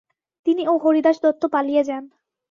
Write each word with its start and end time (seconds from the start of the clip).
তিনি 0.47 0.63
ও 0.67 0.73
হরিদাস 0.77 1.17
দত্ত 1.23 1.43
পালিয়ে 1.53 1.83
যান। 1.83 2.03